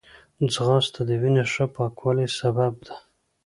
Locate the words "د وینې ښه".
1.09-1.65